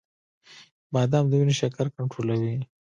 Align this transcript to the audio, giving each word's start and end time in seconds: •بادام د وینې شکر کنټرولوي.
•بادام 0.93 1.25
د 1.29 1.33
وینې 1.39 1.55
شکر 1.61 1.85
کنټرولوي. 1.95 2.55